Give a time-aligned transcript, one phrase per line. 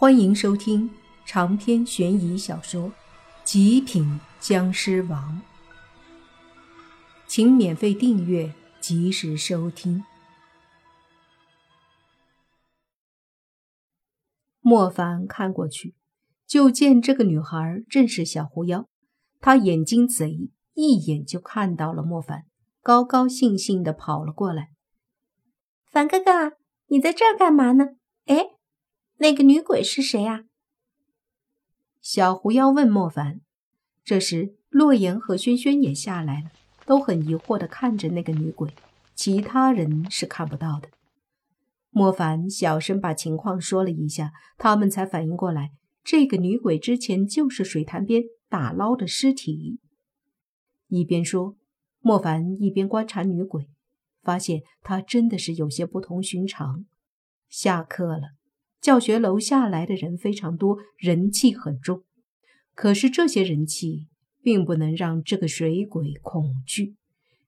[0.00, 0.88] 欢迎收听
[1.26, 2.82] 长篇悬疑小说
[3.42, 5.42] 《极品僵尸王》，
[7.26, 10.04] 请免费订阅，及时收听。
[14.60, 15.96] 莫凡看过去，
[16.46, 18.88] 就见这个女孩正是小狐妖。
[19.40, 22.44] 她眼睛贼，一眼就看到了莫凡，
[22.82, 24.68] 高高兴兴的跑了过来。
[25.90, 26.52] 凡哥哥，
[26.86, 27.96] 你在这儿干嘛呢？
[28.26, 28.57] 哎。
[29.20, 30.44] 那个女鬼是谁啊？
[32.00, 33.40] 小狐妖问莫凡。
[34.04, 36.50] 这时，洛言和轩轩也下来了，
[36.86, 38.72] 都很疑惑的看着那个女鬼，
[39.16, 40.88] 其他人是看不到的。
[41.90, 45.72] 莫凡小声把情况说了一下，他们才反应过来，
[46.04, 49.80] 这个女鬼之前就是水潭边打捞的尸体。
[50.86, 51.56] 一边说，
[51.98, 53.68] 莫凡一边观察女鬼，
[54.22, 56.86] 发现她真的是有些不同寻常。
[57.48, 58.37] 下课了。
[58.80, 62.04] 教学楼下来的人非常多，人气很重。
[62.74, 64.06] 可是这些人气
[64.40, 66.94] 并不能让这个水鬼恐惧，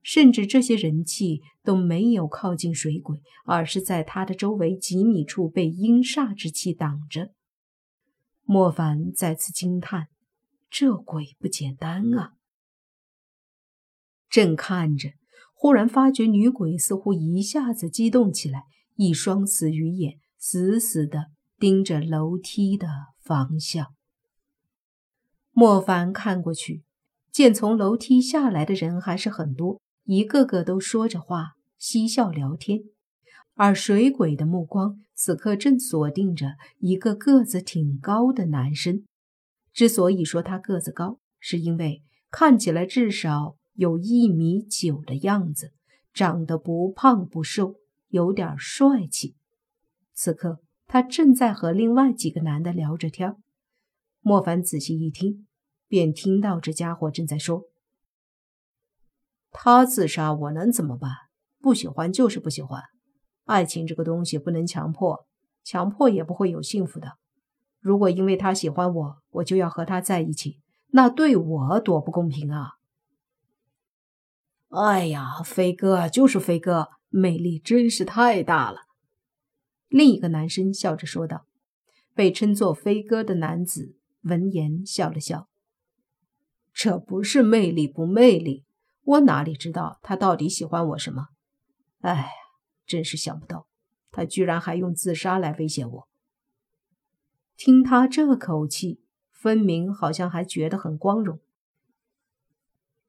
[0.02, 7.32] 甚至这些人气都没有靠近水鬼，而是在他的周围几米处被阴煞之气挡着。
[8.42, 10.08] 莫凡再次惊叹：
[10.68, 12.32] 这鬼不简单啊！
[14.28, 15.10] 正看着，
[15.54, 18.64] 忽然发觉女鬼似乎一下子激动起来，
[18.96, 20.18] 一双死鱼眼。
[20.40, 21.26] 死死地
[21.58, 22.88] 盯着楼梯的
[23.22, 23.94] 方向。
[25.52, 26.82] 莫凡看过去，
[27.30, 32.80] 见从楼梯下来的人还是很多，一个个都说着话，嬉笑聊天。
[33.54, 39.04] 而水鬼的目光此刻正锁定着一个个子挺高的男生。
[39.74, 45.74] 之所以说他个子高，是因为看起来至少有一米九的样子，
[46.14, 47.74] 长得不胖不瘦，
[48.08, 49.34] 有点帅气。
[50.22, 53.36] 此刻，他正在和另外几个男的聊着天。
[54.20, 55.46] 莫凡仔细一听，
[55.88, 57.62] 便听到这家伙正在说
[59.50, 61.10] ：“他自杀，我能怎么办？
[61.58, 62.82] 不喜欢就是不喜欢。
[63.46, 65.26] 爱情这个东西不能强迫，
[65.64, 67.12] 强迫也不会有幸福的。
[67.80, 72.72] 如果因为他喜欢我，我就要和他在一起，那对我多不公平啊！”
[74.68, 78.80] 哎呀，飞哥就是飞哥，魅力真是太大了。
[79.90, 81.46] 另一个男生笑着说道
[82.14, 85.48] ：“被称作飞哥的男子闻言笑了笑，
[86.72, 88.64] 这不是魅力不魅力，
[89.02, 91.26] 我哪里知道他到底喜欢我什么？
[92.02, 92.30] 哎，
[92.86, 93.66] 真是想不到，
[94.12, 96.08] 他居然还用自杀来威胁我。
[97.56, 99.02] 听他这口气，
[99.32, 101.40] 分明好像还觉得很光荣。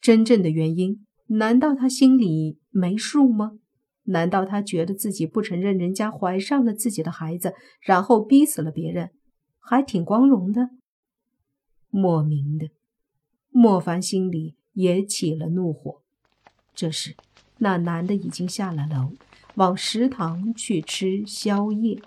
[0.02, 3.60] 真正的原因，难道他心里没数吗？”
[4.04, 9.12] 难道他觉得自己不承认人家怀上了自己的孩子，然后逼死了别人，
[9.60, 10.70] 还挺光荣的？
[11.90, 12.72] 莫名的，
[13.50, 16.02] 莫凡心里也起了怒火。
[16.74, 17.16] 这时，
[17.58, 19.14] 那男的已经下了楼，
[19.56, 22.02] 往食堂去吃宵夜。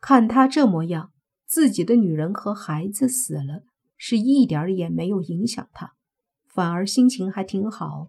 [0.00, 1.12] 看他这模样，
[1.46, 3.62] 自己的女人和孩子死了，
[3.96, 5.94] 是一点也没有影响他，
[6.46, 8.08] 反而心情还挺好。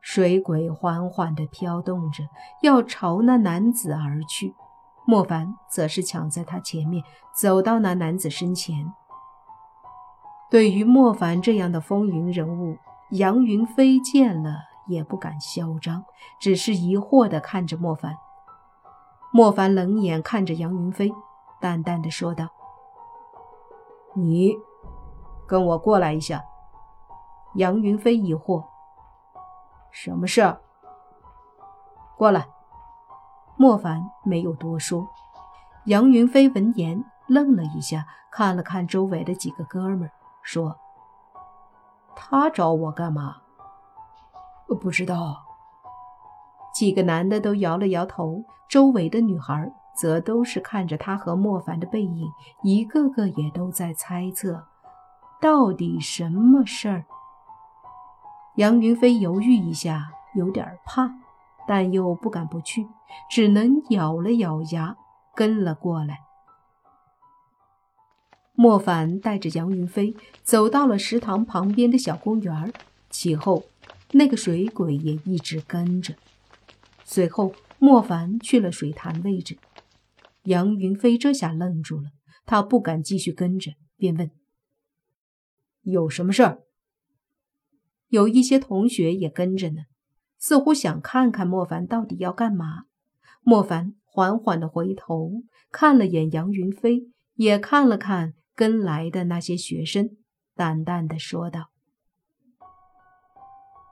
[0.00, 2.24] 水鬼缓缓地飘动着，
[2.62, 4.54] 要朝那男子而去。
[5.06, 7.02] 莫凡则是抢在他前面，
[7.34, 8.92] 走到那男子身前。
[10.50, 12.76] 对于莫凡这样的风云人物，
[13.10, 14.56] 杨云飞见了
[14.86, 16.04] 也不敢嚣张，
[16.40, 18.16] 只是疑惑地看着莫凡。
[19.32, 21.12] 莫凡冷眼看着杨云飞，
[21.60, 22.48] 淡淡的说道
[24.14, 24.56] ：“你
[25.46, 26.42] 跟我过来一下。”
[27.54, 28.64] 杨云飞疑惑。
[29.90, 30.56] 什么事？
[32.16, 32.46] 过来。
[33.56, 35.06] 莫凡没有多说。
[35.84, 40.10] 杨云飞闻言愣了一下，看了看周围的几个哥们儿，
[40.42, 40.78] 说
[42.16, 43.36] ：“他找我干嘛
[44.80, 45.42] ？”“不知道。”
[46.72, 52.30] 几个男的都摇了摇头，周围的女孩则都是看着他和莫凡的背影，
[52.62, 54.66] 一个个也都在猜测，
[55.40, 57.04] 到底什么事儿。
[58.56, 61.10] 杨云飞犹豫一下，有点怕，
[61.66, 62.86] 但又不敢不去，
[63.30, 64.96] 只能咬了咬牙
[65.34, 66.20] 跟了过来。
[68.54, 72.72] 莫凡带着杨云飞走到了食堂旁边的小公园，
[73.08, 73.64] 其后
[74.10, 76.14] 那个水鬼也一直跟着。
[77.04, 79.56] 随后，莫凡去了水潭位置，
[80.42, 82.10] 杨云飞这下愣住了，
[82.44, 84.30] 他不敢继续跟着，便问
[85.82, 86.60] ：“有什么事儿？”
[88.10, 89.82] 有一些同学也跟着呢，
[90.38, 92.84] 似乎想看看莫凡到底要干嘛。
[93.42, 95.30] 莫凡缓缓的回头
[95.72, 100.10] 看了眼杨云飞，也看了看跟来的那些学生，
[100.54, 101.70] 淡淡的说道：“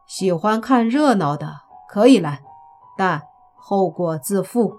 [0.06, 2.43] 喜欢看热闹的可以来，
[2.97, 3.23] 但
[3.56, 4.76] 后果自负。”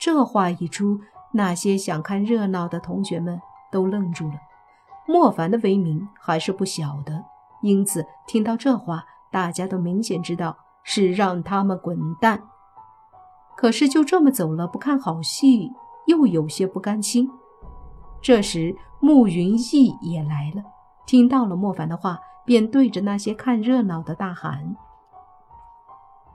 [0.00, 0.98] 这话一出，
[1.32, 4.34] 那些想看热闹的同学们都愣住了。
[5.06, 7.21] 莫凡的威名还是不小的，
[7.62, 12.42] 因此听到这话，大家都明显知道是让他们滚蛋。
[13.56, 15.72] 可是就这么走了，不看好戏，
[16.06, 17.30] 又有些不甘心。
[18.20, 20.62] 这时，慕云逸也来了，
[21.06, 24.76] 听到了莫凡的话，便对着那些看热闹的大喊：“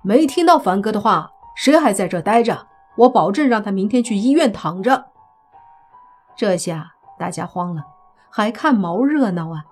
[0.02, 5.06] 没听到凡哥的话，谁还在这待着？”我保证让他明天去医院躺着。
[6.36, 7.84] 这下大家慌了，
[8.32, 9.66] 还看毛热闹啊！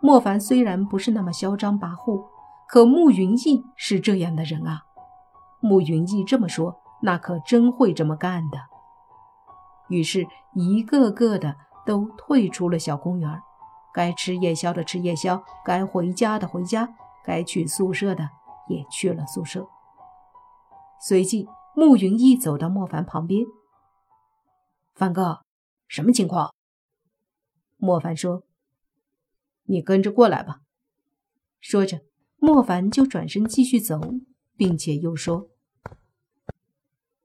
[0.00, 2.28] 莫凡虽然不是那么嚣张跋扈，
[2.68, 4.82] 可慕云逸是这样的人啊。
[5.60, 8.58] 慕云逸这么说，那可真会这么干的。
[9.88, 13.40] 于是，一个个的都退出了小公园，
[13.92, 16.88] 该吃夜宵的吃夜宵，该回家的回家，
[17.24, 18.28] 该去宿舍的
[18.68, 19.66] 也去了宿舍。
[21.00, 21.48] 随即。
[21.78, 23.44] 慕云逸走到莫凡旁边，
[24.94, 25.42] 凡哥，
[25.88, 26.54] 什么情况？
[27.76, 28.44] 莫凡说
[29.66, 30.60] ：“你跟着过来吧。”
[31.60, 32.00] 说着，
[32.36, 34.00] 莫凡就转身继续走，
[34.56, 35.50] 并且又说：“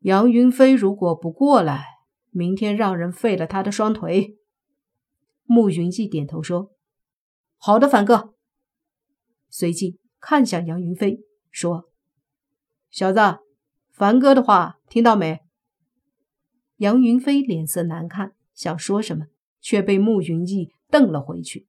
[0.02, 1.86] 杨云飞如果不过来，
[2.30, 4.38] 明天让人废了他的双腿。”
[5.46, 6.72] 慕云逸点头说
[7.58, 8.34] ：“好的，凡哥。”
[9.50, 11.20] 随即看向杨云飞
[11.52, 11.90] 说
[12.90, 13.20] ：“小子。”
[13.92, 15.42] 凡哥的话听到没？
[16.78, 19.28] 杨云飞脸色难看，想说什么，
[19.60, 21.68] 却被慕云逸瞪了回去。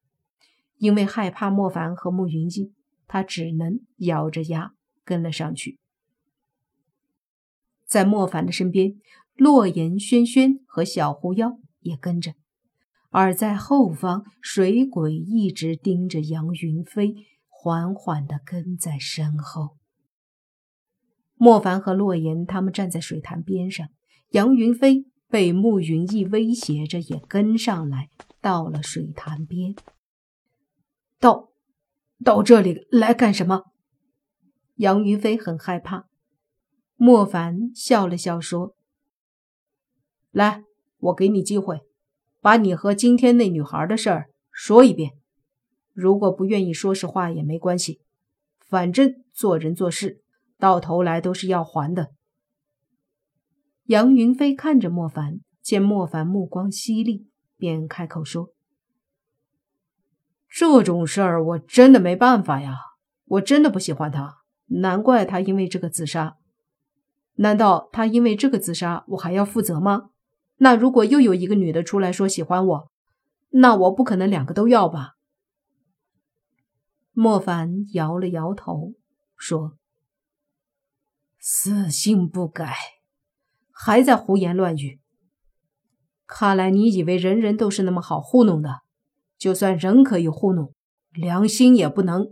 [0.82, 2.73] 因为害怕莫凡和慕云逸，
[3.06, 4.73] 他只能咬着牙
[5.05, 5.79] 跟了上去。
[7.87, 8.96] 在莫凡的身边，
[9.37, 12.34] 洛言、轩轩和小狐妖也跟着，
[13.11, 17.14] 而在后方，水鬼一直盯着杨云飞，
[17.49, 19.76] 缓缓地跟在身后。
[21.37, 23.87] 莫凡和洛言他们站在水潭边上，
[24.31, 29.76] 杨云飞被慕云逸威胁着也跟上来，到了水潭边。
[31.22, 31.52] 到，
[32.24, 33.66] 到这里来干什么？
[34.74, 36.08] 杨云飞很害怕。
[36.96, 38.74] 莫凡笑了笑说
[40.32, 40.64] ：“来，
[40.98, 41.82] 我给你机会，
[42.40, 45.12] 把你和今天那女孩的事儿说一遍。
[45.92, 48.00] 如果不愿意说实话也没关系，
[48.66, 50.25] 反正做人做事。”
[50.58, 52.12] 到头来都是要还的。
[53.84, 58.51] 杨云飞看着莫凡，见莫凡目光犀利，便开口说
[60.54, 62.76] ：“这种事儿我真的没办法呀，
[63.25, 66.37] 我真的不喜欢他，难怪他因为这个自杀。
[67.37, 70.10] 难道他因为这个自杀，我还要负责吗？
[70.58, 72.90] 那如果又有一个女的出来说喜欢我，
[73.50, 75.14] 那我不可能两个都要吧？”
[77.12, 78.93] 莫凡摇了摇头，
[79.37, 79.78] 说。
[81.38, 82.76] 死性不改，
[83.72, 85.00] 还在胡言乱语。
[86.26, 88.82] 看来你以为人人都是那么好糊弄的，
[89.42, 90.72] 就算人可以糊弄，
[91.10, 92.28] 良心也不能。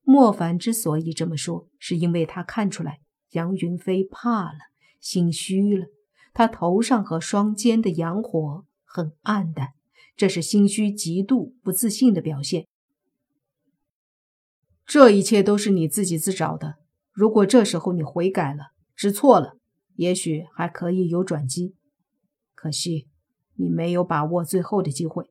[0.00, 3.00] 莫凡之所以这么说，是因为他看出来
[3.32, 4.58] 杨云飞怕了，
[5.00, 5.88] 心虚了。
[6.32, 9.74] 他头上和双肩的阳火很暗淡，
[10.16, 12.66] 这是心虚、极度不自信的表现。
[14.86, 16.76] 这一切都是你自己自找的。
[17.12, 19.58] 如果这时候你悔改了，知错了，
[19.96, 21.74] 也许还可以有转机。
[22.54, 23.08] 可惜
[23.56, 25.28] 你没有把握最后的机会。”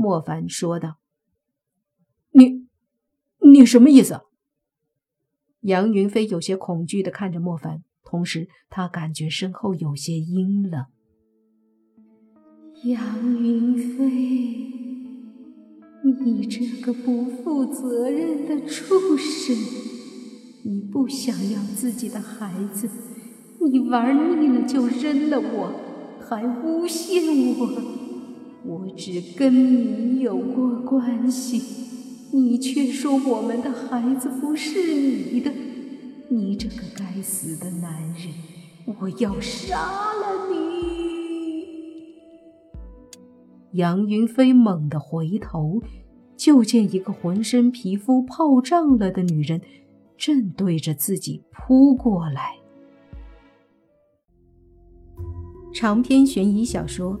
[0.00, 0.96] 莫凡说道。
[2.32, 2.66] “你，
[3.50, 4.22] 你什么意思？”
[5.60, 10.86] 杨云飞有些恐惧的看着莫凡，同时他感觉身后有些阴冷。
[12.84, 14.06] 杨云飞，
[16.02, 19.54] 你这个不负责任的畜生！
[20.64, 22.88] 你不想要自己的孩子，
[23.70, 25.74] 你玩腻了就扔了我，
[26.26, 27.22] 还诬陷
[27.58, 27.99] 我。
[28.64, 31.62] 我只跟你有过关系，
[32.32, 35.52] 你却说我们的孩子不是你的。
[36.28, 38.32] 你这个该死的男人，
[39.00, 39.76] 我要杀
[40.14, 41.66] 了你！
[43.72, 45.82] 杨云飞猛地回头，
[46.36, 49.60] 就见一个浑身皮肤泡胀了的女人。
[50.16, 52.56] 正对着自己扑过来。
[55.72, 57.14] 长篇悬疑小说《